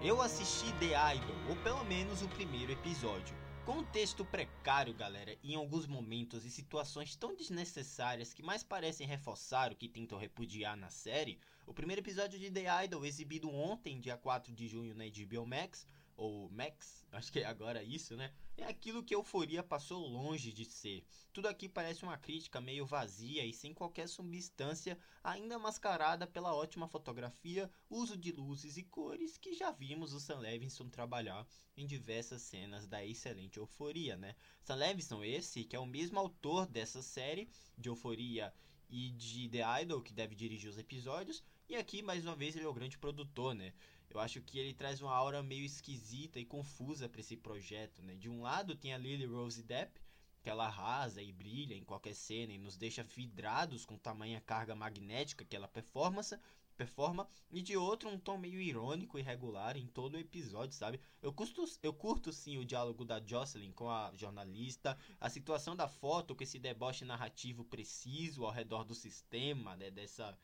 Eu 0.00 0.22
assisti 0.22 0.72
The 0.74 1.16
Idol, 1.16 1.34
ou 1.48 1.56
pelo 1.56 1.84
menos 1.84 2.22
o 2.22 2.28
primeiro 2.28 2.70
episódio. 2.70 3.36
Com 3.66 3.78
um 3.78 3.84
texto 3.84 4.24
precário, 4.24 4.94
galera, 4.94 5.36
e 5.42 5.54
em 5.54 5.56
alguns 5.56 5.88
momentos 5.88 6.44
e 6.44 6.50
situações 6.50 7.16
tão 7.16 7.34
desnecessárias 7.34 8.32
que 8.32 8.40
mais 8.40 8.62
parecem 8.62 9.08
reforçar 9.08 9.72
o 9.72 9.74
que 9.74 9.88
tentam 9.88 10.16
repudiar 10.16 10.76
na 10.76 10.88
série, 10.88 11.40
o 11.66 11.74
primeiro 11.74 12.00
episódio 12.00 12.38
de 12.38 12.48
The 12.48 12.84
Idol, 12.84 13.04
exibido 13.04 13.50
ontem, 13.50 13.98
dia 13.98 14.16
4 14.16 14.54
de 14.54 14.68
junho 14.68 14.94
na 14.94 15.04
HBO 15.04 15.44
Max, 15.44 15.84
ou 16.18 16.50
Max, 16.50 17.06
acho 17.12 17.32
que 17.32 17.38
é 17.38 17.44
agora 17.44 17.80
isso, 17.80 18.16
né? 18.16 18.32
É 18.56 18.64
aquilo 18.64 19.04
que 19.04 19.14
Euforia 19.14 19.62
passou 19.62 20.04
longe 20.04 20.52
de 20.52 20.64
ser. 20.64 21.06
Tudo 21.32 21.46
aqui 21.46 21.68
parece 21.68 22.02
uma 22.02 22.18
crítica 22.18 22.60
meio 22.60 22.84
vazia 22.84 23.46
e 23.46 23.52
sem 23.54 23.72
qualquer 23.72 24.08
substância, 24.08 24.98
ainda 25.22 25.60
mascarada 25.60 26.26
pela 26.26 26.52
ótima 26.52 26.88
fotografia, 26.88 27.70
uso 27.88 28.16
de 28.16 28.32
luzes 28.32 28.76
e 28.76 28.82
cores 28.82 29.38
que 29.38 29.54
já 29.54 29.70
vimos 29.70 30.12
o 30.12 30.18
Sam 30.18 30.40
Levinson 30.40 30.88
trabalhar 30.88 31.46
em 31.76 31.86
diversas 31.86 32.42
cenas 32.42 32.84
da 32.88 33.06
excelente 33.06 33.58
Euforia, 33.58 34.16
né? 34.16 34.34
Sam 34.64 34.74
Levinson 34.74 35.22
esse 35.22 35.62
que 35.62 35.76
é 35.76 35.78
o 35.78 35.86
mesmo 35.86 36.18
autor 36.18 36.66
dessa 36.66 37.00
série 37.00 37.48
de 37.76 37.88
Euforia 37.88 38.52
e 38.90 39.10
de 39.10 39.48
The 39.50 39.82
Idol, 39.82 40.02
que 40.02 40.12
deve 40.12 40.34
dirigir 40.34 40.68
os 40.68 40.78
episódios, 40.78 41.44
e 41.68 41.76
aqui 41.76 42.02
mais 42.02 42.24
uma 42.24 42.34
vez 42.34 42.56
ele 42.56 42.64
é 42.64 42.68
o 42.68 42.74
grande 42.74 42.98
produtor, 42.98 43.54
né? 43.54 43.72
eu 44.10 44.20
acho 44.20 44.40
que 44.40 44.58
ele 44.58 44.72
traz 44.72 45.02
uma 45.02 45.14
aura 45.14 45.42
meio 45.42 45.64
esquisita 45.64 46.40
e 46.40 46.44
confusa 46.44 47.08
para 47.08 47.20
esse 47.20 47.36
projeto, 47.36 48.02
né? 48.02 48.14
De 48.14 48.28
um 48.28 48.40
lado 48.40 48.74
tem 48.74 48.94
a 48.94 48.98
Lily 48.98 49.26
Rose 49.26 49.62
Depp, 49.62 50.00
que 50.42 50.48
ela 50.48 50.66
arrasa 50.66 51.20
e 51.20 51.30
brilha 51.30 51.74
em 51.74 51.84
qualquer 51.84 52.14
cena 52.14 52.52
e 52.52 52.58
nos 52.58 52.76
deixa 52.76 53.02
vidrados 53.02 53.84
com 53.84 53.98
tamanha 53.98 54.40
carga 54.40 54.74
magnética 54.74 55.44
que 55.44 55.54
ela 55.54 55.68
performance, 55.68 56.38
performa, 56.74 57.28
e 57.50 57.60
de 57.60 57.76
outro 57.76 58.08
um 58.08 58.18
tom 58.18 58.38
meio 58.38 58.60
irônico 58.60 59.18
e 59.18 59.22
regular 59.22 59.76
em 59.76 59.86
todo 59.86 60.14
o 60.14 60.18
episódio, 60.18 60.74
sabe? 60.74 61.00
Eu, 61.20 61.32
custo, 61.32 61.64
eu 61.82 61.92
curto 61.92 62.32
sim 62.32 62.56
o 62.56 62.64
diálogo 62.64 63.04
da 63.04 63.20
Jocelyn 63.20 63.72
com 63.72 63.90
a 63.90 64.10
jornalista, 64.14 64.96
a 65.20 65.28
situação 65.28 65.76
da 65.76 65.88
foto 65.88 66.34
com 66.34 66.42
esse 66.42 66.58
deboche 66.58 67.04
narrativo 67.04 67.64
preciso 67.64 68.44
ao 68.44 68.52
redor 68.52 68.84
do 68.84 68.94
sistema, 68.94 69.76
né? 69.76 69.90
Dessa 69.90 70.38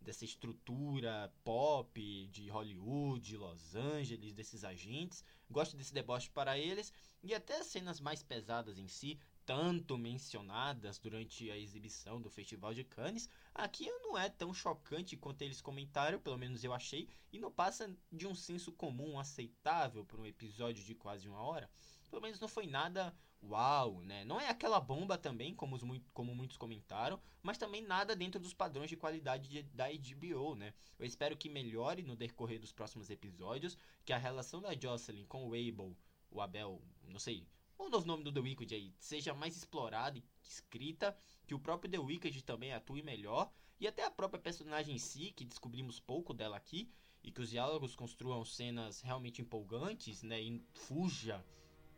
dessa 0.00 0.24
estrutura 0.24 1.32
pop 1.44 2.26
de 2.28 2.48
Hollywood, 2.48 3.20
de 3.20 3.36
Los 3.36 3.74
Angeles, 3.74 4.34
desses 4.34 4.64
agentes. 4.64 5.24
Gosto 5.50 5.76
desse 5.76 5.92
deboche 5.92 6.30
para 6.30 6.58
eles 6.58 6.92
e 7.22 7.34
até 7.34 7.58
as 7.58 7.66
cenas 7.66 8.00
mais 8.00 8.22
pesadas 8.22 8.78
em 8.78 8.88
si, 8.88 9.18
tanto 9.46 9.96
mencionadas 9.96 10.98
durante 10.98 11.48
a 11.52 11.56
exibição 11.56 12.20
do 12.20 12.28
Festival 12.28 12.74
de 12.74 12.82
Cannes, 12.82 13.30
aqui 13.54 13.88
não 14.02 14.18
é 14.18 14.28
tão 14.28 14.52
chocante 14.52 15.16
quanto 15.16 15.42
eles 15.42 15.62
comentaram, 15.62 16.18
pelo 16.18 16.36
menos 16.36 16.64
eu 16.64 16.74
achei, 16.74 17.08
e 17.32 17.38
não 17.38 17.50
passa 17.50 17.88
de 18.10 18.26
um 18.26 18.34
senso 18.34 18.72
comum 18.72 19.20
aceitável 19.20 20.04
para 20.04 20.20
um 20.20 20.26
episódio 20.26 20.84
de 20.84 20.96
quase 20.96 21.28
uma 21.28 21.40
hora. 21.40 21.70
Pelo 22.10 22.20
menos 22.20 22.40
não 22.40 22.48
foi 22.48 22.66
nada 22.66 23.14
uau, 23.40 24.00
né? 24.00 24.24
Não 24.24 24.40
é 24.40 24.48
aquela 24.48 24.80
bomba 24.80 25.16
também, 25.16 25.54
como, 25.54 25.76
os, 25.76 25.82
como 26.12 26.34
muitos 26.34 26.56
comentaram, 26.56 27.20
mas 27.40 27.56
também 27.56 27.82
nada 27.82 28.16
dentro 28.16 28.40
dos 28.40 28.52
padrões 28.52 28.90
de 28.90 28.96
qualidade 28.96 29.48
de, 29.48 29.62
da 29.62 29.86
HBO, 29.88 30.56
né? 30.56 30.74
Eu 30.98 31.06
espero 31.06 31.36
que 31.36 31.48
melhore 31.48 32.02
no 32.02 32.16
decorrer 32.16 32.58
dos 32.58 32.72
próximos 32.72 33.10
episódios, 33.10 33.78
que 34.04 34.12
a 34.12 34.18
relação 34.18 34.60
da 34.60 34.74
Jocelyn 34.74 35.24
com 35.26 35.46
o 35.46 35.54
Abel, 35.54 35.96
o 36.30 36.40
Abel, 36.40 36.82
não 37.06 37.20
sei, 37.20 37.46
o 37.78 37.88
novo 37.88 38.06
nome 38.06 38.24
do 38.24 38.32
The 38.32 38.40
Wicked 38.40 38.74
aí, 38.74 38.92
seja 38.98 39.34
mais 39.34 39.56
explorada 39.56 40.18
e 40.18 40.24
escrita, 40.42 41.16
que 41.46 41.54
o 41.54 41.58
próprio 41.58 41.90
The 41.90 41.98
Wicked 41.98 42.42
também 42.42 42.72
atue 42.72 43.02
melhor, 43.02 43.50
e 43.78 43.86
até 43.86 44.04
a 44.04 44.10
própria 44.10 44.40
personagem 44.40 44.94
em 44.94 44.98
si, 44.98 45.32
que 45.32 45.44
descobrimos 45.44 46.00
pouco 46.00 46.34
dela 46.34 46.56
aqui, 46.56 46.90
e 47.22 47.30
que 47.30 47.40
os 47.40 47.50
diálogos 47.50 47.94
construam 47.94 48.44
cenas 48.44 49.00
realmente 49.00 49.42
empolgantes, 49.42 50.22
né? 50.22 50.40
E 50.40 50.62
fuja 50.72 51.44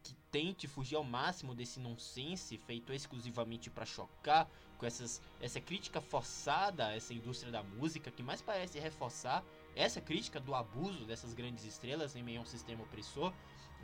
que 0.03 0.15
tente 0.31 0.67
fugir 0.67 0.97
ao 0.97 1.05
máximo 1.05 1.55
desse 1.55 1.79
nonsense 1.79 2.57
feito 2.57 2.93
exclusivamente 2.93 3.69
para 3.69 3.85
chocar 3.85 4.51
com 4.79 4.87
essas, 4.87 5.21
essa 5.41 5.61
crítica 5.61 6.01
forçada 6.01 6.95
essa 6.95 7.13
indústria 7.13 7.51
da 7.51 7.63
música 7.63 8.11
que 8.11 8.23
mais 8.23 8.41
parece 8.41 8.79
reforçar 8.79 9.45
essa 9.75 10.01
crítica 10.01 10.41
do 10.41 10.55
abuso 10.55 11.05
dessas 11.05 11.35
grandes 11.35 11.65
estrelas 11.65 12.15
em 12.15 12.23
meio 12.23 12.39
a 12.39 12.43
um 12.43 12.47
sistema 12.47 12.85
opressor 12.85 13.35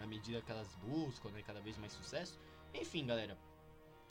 à 0.00 0.06
medida 0.06 0.42
que 0.42 0.50
elas 0.50 0.74
buscam 0.76 1.30
né, 1.30 1.42
cada 1.42 1.60
vez 1.60 1.76
mais 1.78 1.92
sucesso. 1.92 2.38
Enfim, 2.72 3.06
galera, 3.06 3.38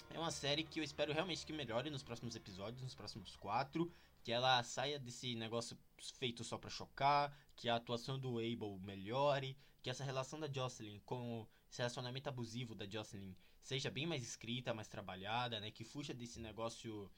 é 0.09 0.19
uma 0.19 0.31
série 0.31 0.63
que 0.63 0.79
eu 0.79 0.83
espero 0.83 1.13
realmente 1.13 1.45
que 1.45 1.53
melhore 1.53 1.89
nos 1.89 2.03
próximos 2.03 2.35
episódios, 2.35 2.81
nos 2.81 2.95
próximos 2.95 3.35
quatro, 3.35 3.91
que 4.23 4.31
ela 4.31 4.63
saia 4.63 4.99
desse 4.99 5.35
negócio 5.35 5.77
feito 6.19 6.44
só 6.44 6.57
para 6.57 6.69
chocar, 6.69 7.35
que 7.55 7.67
a 7.67 7.75
atuação 7.75 8.17
do 8.17 8.39
Abel 8.39 8.79
melhore, 8.81 9.57
que 9.81 9.89
essa 9.89 10.03
relação 10.03 10.39
da 10.39 10.51
Jocelyn 10.51 10.99
com 11.05 11.47
esse 11.69 11.79
relacionamento 11.79 12.29
abusivo 12.29 12.73
da 12.73 12.85
Jocelyn 12.85 13.35
seja 13.59 13.89
bem 13.89 14.05
mais 14.05 14.23
escrita, 14.23 14.73
mais 14.73 14.88
trabalhada, 14.88 15.59
né? 15.59 15.71
Que 15.71 15.83
fuja 15.83 16.13
desse 16.13 16.39
negócio 16.39 17.11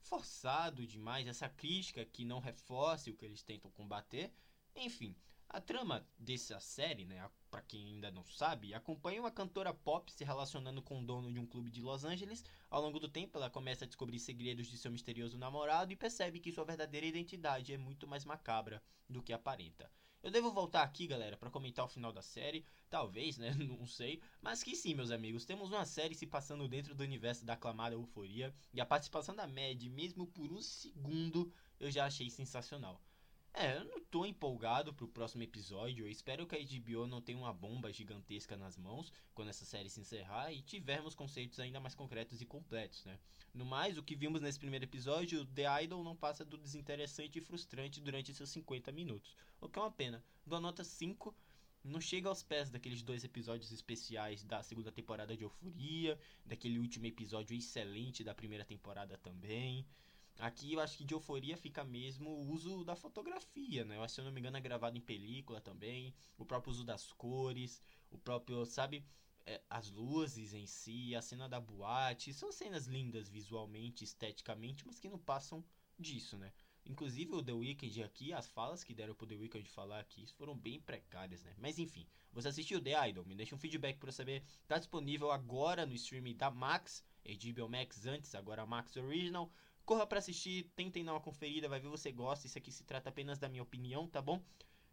forçado 0.00 0.86
demais, 0.86 1.28
essa 1.28 1.48
crítica 1.48 2.04
que 2.04 2.24
não 2.24 2.40
reforce 2.40 3.10
o 3.10 3.16
que 3.16 3.24
eles 3.24 3.42
tentam 3.42 3.70
combater. 3.70 4.32
Enfim, 4.76 5.14
a 5.48 5.60
trama 5.60 6.06
dessa 6.18 6.58
série, 6.58 7.04
né, 7.04 7.30
para 7.50 7.60
quem 7.60 7.94
ainda 7.94 8.10
não 8.10 8.24
sabe, 8.24 8.72
acompanha 8.72 9.20
uma 9.20 9.30
cantora 9.30 9.74
pop 9.74 10.10
se 10.10 10.24
relacionando 10.24 10.80
com 10.80 11.00
o 11.00 11.04
dono 11.04 11.30
de 11.30 11.38
um 11.38 11.46
clube 11.46 11.70
de 11.70 11.82
Los 11.82 12.04
Angeles. 12.04 12.42
Ao 12.70 12.80
longo 12.80 12.98
do 12.98 13.08
tempo, 13.08 13.36
ela 13.36 13.50
começa 13.50 13.84
a 13.84 13.86
descobrir 13.86 14.18
segredos 14.18 14.66
de 14.66 14.78
seu 14.78 14.90
misterioso 14.90 15.36
namorado 15.36 15.92
e 15.92 15.96
percebe 15.96 16.40
que 16.40 16.50
sua 16.50 16.64
verdadeira 16.64 17.06
identidade 17.06 17.74
é 17.74 17.76
muito 17.76 18.08
mais 18.08 18.24
macabra 18.24 18.82
do 19.06 19.22
que 19.22 19.32
aparenta. 19.32 19.90
Eu 20.22 20.30
devo 20.30 20.50
voltar 20.52 20.84
aqui, 20.84 21.06
galera, 21.06 21.36
para 21.36 21.50
comentar 21.50 21.84
o 21.84 21.88
final 21.88 22.12
da 22.12 22.22
série. 22.22 22.64
Talvez, 22.88 23.36
né? 23.36 23.52
Não 23.58 23.86
sei. 23.86 24.22
Mas 24.40 24.62
que 24.62 24.74
sim, 24.74 24.94
meus 24.94 25.10
amigos. 25.10 25.44
Temos 25.44 25.68
uma 25.68 25.84
série 25.84 26.14
se 26.14 26.26
passando 26.26 26.66
dentro 26.66 26.94
do 26.94 27.02
universo 27.02 27.44
da 27.44 27.52
aclamada 27.52 27.94
Euforia. 27.94 28.54
E 28.72 28.80
a 28.80 28.86
participação 28.86 29.34
da 29.34 29.46
Mad, 29.46 29.82
mesmo 29.90 30.26
por 30.28 30.50
um 30.50 30.62
segundo, 30.62 31.52
eu 31.78 31.90
já 31.90 32.06
achei 32.06 32.30
sensacional. 32.30 33.02
É, 33.54 33.76
eu 33.76 33.84
não 33.84 34.00
tô 34.00 34.24
empolgado 34.24 34.94
pro 34.94 35.06
próximo 35.06 35.42
episódio. 35.42 36.06
Eu 36.06 36.10
espero 36.10 36.46
que 36.46 36.56
a 36.56 36.58
HBO 36.58 37.06
não 37.06 37.20
tenha 37.20 37.38
uma 37.38 37.52
bomba 37.52 37.92
gigantesca 37.92 38.56
nas 38.56 38.78
mãos 38.78 39.12
quando 39.34 39.48
essa 39.48 39.64
série 39.64 39.90
se 39.90 40.00
encerrar 40.00 40.50
e 40.52 40.62
tivermos 40.62 41.14
conceitos 41.14 41.60
ainda 41.60 41.78
mais 41.78 41.94
concretos 41.94 42.40
e 42.40 42.46
completos, 42.46 43.04
né? 43.04 43.18
No 43.52 43.66
mais, 43.66 43.98
o 43.98 44.02
que 44.02 44.16
vimos 44.16 44.40
nesse 44.40 44.58
primeiro 44.58 44.86
episódio, 44.86 45.44
The 45.44 45.84
Idol 45.84 46.02
não 46.02 46.16
passa 46.16 46.44
do 46.44 46.56
desinteressante 46.56 47.38
e 47.38 47.42
frustrante 47.42 48.00
durante 48.00 48.32
seus 48.32 48.48
50 48.50 48.90
minutos. 48.90 49.36
O 49.60 49.68
que 49.68 49.78
é 49.78 49.82
uma 49.82 49.90
pena. 49.90 50.24
Dou 50.46 50.58
nota 50.58 50.82
5 50.82 51.34
não 51.84 52.00
chega 52.00 52.28
aos 52.28 52.42
pés 52.42 52.70
daqueles 52.70 53.02
dois 53.02 53.24
episódios 53.24 53.72
especiais 53.72 54.44
da 54.44 54.62
segunda 54.62 54.92
temporada 54.92 55.36
de 55.36 55.42
Euforia, 55.42 56.18
daquele 56.46 56.78
último 56.78 57.06
episódio 57.06 57.56
excelente 57.56 58.22
da 58.22 58.34
primeira 58.34 58.64
temporada 58.64 59.18
também. 59.18 59.84
Aqui 60.38 60.72
eu 60.72 60.80
acho 60.80 60.98
que 60.98 61.04
de 61.04 61.14
euforia 61.14 61.56
fica 61.56 61.84
mesmo 61.84 62.30
o 62.30 62.50
uso 62.50 62.84
da 62.84 62.96
fotografia, 62.96 63.84
né? 63.84 63.96
Eu 63.96 64.02
acho, 64.02 64.14
se 64.14 64.20
eu 64.20 64.24
não 64.24 64.32
me 64.32 64.40
engano, 64.40 64.56
é 64.56 64.60
gravado 64.60 64.96
em 64.96 65.00
película 65.00 65.60
também. 65.60 66.14
O 66.36 66.44
próprio 66.44 66.72
uso 66.72 66.84
das 66.84 67.12
cores, 67.12 67.80
o 68.10 68.18
próprio, 68.18 68.64
sabe, 68.66 69.04
é, 69.46 69.60
as 69.68 69.90
luzes 69.90 70.52
em 70.54 70.66
si, 70.66 71.14
a 71.14 71.22
cena 71.22 71.48
da 71.48 71.60
boate. 71.60 72.32
São 72.32 72.50
cenas 72.50 72.86
lindas 72.86 73.28
visualmente, 73.28 74.04
esteticamente, 74.04 74.86
mas 74.86 74.98
que 74.98 75.08
não 75.08 75.18
passam 75.18 75.64
disso, 75.98 76.36
né? 76.36 76.52
Inclusive 76.84 77.32
o 77.32 77.42
The 77.42 77.52
Weeknd 77.52 78.02
aqui, 78.02 78.32
as 78.32 78.48
falas 78.48 78.82
que 78.82 78.92
deram 78.92 79.14
pro 79.14 79.26
The 79.26 79.36
Weeknd 79.36 79.68
falar 79.70 80.00
aqui 80.00 80.26
foram 80.26 80.56
bem 80.56 80.80
precárias, 80.80 81.44
né? 81.44 81.54
Mas 81.56 81.78
enfim, 81.78 82.06
você 82.32 82.48
assistiu 82.48 82.82
The 82.82 83.08
Idol? 83.08 83.24
Me 83.24 83.36
deixa 83.36 83.54
um 83.54 83.58
feedback 83.58 83.98
para 83.98 84.10
saber. 84.10 84.42
Tá 84.66 84.78
disponível 84.78 85.30
agora 85.30 85.86
no 85.86 85.94
streaming 85.94 86.36
da 86.36 86.50
Max, 86.50 87.04
HBO 87.24 87.68
Max 87.68 88.06
antes, 88.06 88.34
agora 88.34 88.66
Max 88.66 88.96
Original. 88.96 89.50
Corra 89.84 90.06
para 90.06 90.18
assistir, 90.18 90.70
tentem 90.76 91.04
dar 91.04 91.12
uma 91.12 91.20
conferida, 91.20 91.68
vai 91.68 91.80
ver 91.80 91.88
você 91.88 92.12
gosta. 92.12 92.46
Isso 92.46 92.58
aqui 92.58 92.70
se 92.70 92.84
trata 92.84 93.08
apenas 93.08 93.38
da 93.38 93.48
minha 93.48 93.62
opinião, 93.62 94.06
tá 94.06 94.22
bom? 94.22 94.42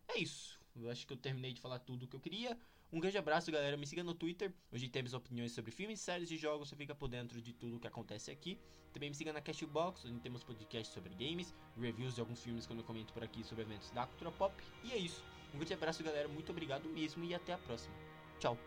É 0.07 0.19
isso. 0.19 0.59
Eu 0.75 0.89
acho 0.89 1.05
que 1.05 1.13
eu 1.13 1.17
terminei 1.17 1.53
de 1.53 1.61
falar 1.61 1.79
tudo 1.79 2.05
o 2.05 2.07
que 2.07 2.15
eu 2.15 2.19
queria. 2.19 2.57
Um 2.91 2.99
grande 2.99 3.17
abraço, 3.17 3.51
galera. 3.51 3.77
Me 3.77 3.85
siga 3.85 4.03
no 4.03 4.15
Twitter. 4.15 4.51
Hoje 4.71 4.89
temos 4.89 5.13
opiniões 5.13 5.51
sobre 5.51 5.71
filmes, 5.71 5.99
séries 5.99 6.31
e 6.31 6.37
jogos. 6.37 6.69
Você 6.69 6.75
fica 6.75 6.95
por 6.95 7.07
dentro 7.07 7.39
de 7.39 7.53
tudo 7.53 7.77
o 7.77 7.79
que 7.79 7.87
acontece 7.87 8.31
aqui. 8.31 8.57
Também 8.91 9.09
me 9.09 9.15
siga 9.15 9.31
na 9.31 9.41
Cashbox, 9.41 10.05
onde 10.05 10.19
temos 10.19 10.43
podcasts 10.43 10.91
sobre 10.91 11.13
games, 11.13 11.53
reviews 11.77 12.15
de 12.15 12.21
alguns 12.21 12.41
filmes 12.41 12.65
que 12.65 12.73
eu 12.73 12.83
comento 12.83 13.13
por 13.13 13.23
aqui 13.23 13.43
sobre 13.43 13.63
eventos 13.63 13.91
da 13.91 14.07
cultura 14.07 14.31
pop. 14.31 14.55
E 14.83 14.91
é 14.91 14.97
isso. 14.97 15.23
Um 15.53 15.57
grande 15.57 15.75
abraço, 15.75 16.03
galera. 16.03 16.27
Muito 16.27 16.51
obrigado 16.51 16.89
mesmo 16.89 17.23
e 17.23 17.35
até 17.35 17.53
a 17.53 17.57
próxima. 17.59 17.93
Tchau. 18.39 18.57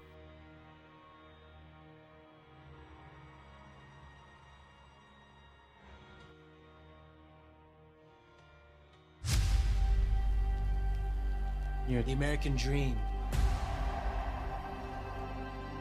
You're 11.89 12.03
the 12.03 12.13
American 12.13 12.57
dream. 12.57 12.97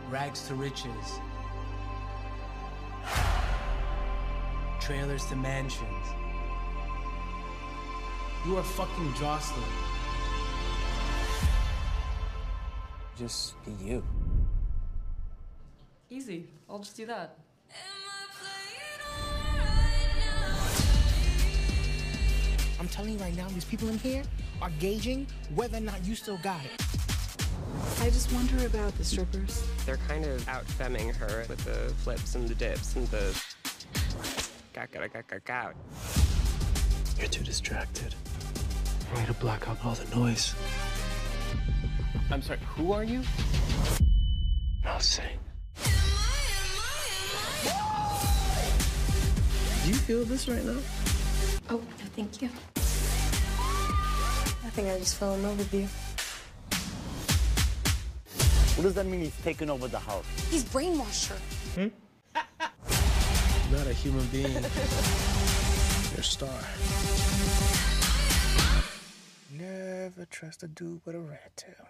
Rags 0.09 0.47
to 0.47 0.55
riches. 0.55 1.19
Trailers 4.79 5.25
to 5.25 5.35
mansions. 5.35 6.05
You 8.45 8.57
are 8.57 8.63
fucking 8.63 9.13
Jocelyn. 9.19 9.63
just 13.21 13.53
be 13.63 13.71
you. 13.83 14.03
Easy. 16.09 16.47
I'll 16.67 16.79
just 16.79 16.97
do 16.97 17.05
that. 17.05 17.37
Telling 23.01 23.17
you 23.17 23.25
right 23.25 23.35
now, 23.35 23.47
these 23.47 23.65
people 23.65 23.89
in 23.89 23.97
here 23.97 24.21
are 24.61 24.69
gauging 24.79 25.25
whether 25.55 25.77
or 25.77 25.81
not 25.81 26.05
you 26.05 26.13
still 26.13 26.37
got 26.43 26.63
it. 26.63 26.85
I 27.99 28.11
just 28.11 28.31
wonder 28.31 28.63
about 28.67 28.95
the 28.99 29.03
strippers. 29.03 29.65
They're 29.87 29.97
kind 30.07 30.23
of 30.23 30.47
out 30.47 30.65
femming 30.65 31.11
her 31.15 31.43
with 31.49 31.65
the 31.65 31.91
flips 32.03 32.35
and 32.35 32.47
the 32.47 32.53
dips 32.53 32.95
and 32.95 33.07
the. 33.07 33.35
Out. 35.49 35.73
You're 37.17 37.27
too 37.27 37.43
distracted. 37.43 38.13
I 39.15 39.19
need 39.19 39.27
to 39.27 39.33
block 39.33 39.67
out 39.67 39.83
all 39.83 39.95
the 39.95 40.15
noise. 40.15 40.53
I'm 42.29 42.43
sorry, 42.43 42.59
who 42.75 42.91
are 42.91 43.03
you? 43.03 43.23
I'll 44.85 44.99
sing. 44.99 45.39
Do 49.83 49.89
you 49.89 49.95
feel 49.95 50.23
this 50.23 50.47
right 50.47 50.63
now? 50.63 50.77
Oh, 51.69 51.77
no, 51.77 52.05
thank 52.15 52.41
you. 52.43 52.49
I 54.71 54.73
think 54.73 54.87
I 54.87 54.97
just 54.99 55.17
fell 55.17 55.33
in 55.33 55.43
love 55.43 55.57
with 55.57 55.73
you. 55.73 55.85
What 58.77 58.83
does 58.83 58.93
that 58.93 59.05
mean 59.05 59.19
he's 59.19 59.35
taken 59.43 59.69
over 59.69 59.89
the 59.89 59.99
house? 59.99 60.23
He's 60.49 60.63
brainwashed 60.63 61.27
her. 61.27 61.35
Hmm? 61.75 61.89
Not 63.75 63.85
a 63.87 63.91
human 63.91 64.25
being. 64.27 64.45
You're 64.53 64.61
a 66.19 66.23
star. 66.23 66.57
Never 69.51 70.25
trust 70.27 70.63
a 70.63 70.69
dude 70.69 71.01
with 71.03 71.15
a 71.15 71.19
rat 71.19 71.51
tail. 71.57 71.89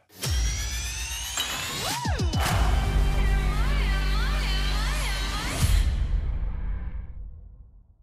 Woo! 2.95 3.00